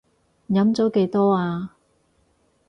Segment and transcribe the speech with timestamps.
[0.49, 1.73] 飲咗幾多呀？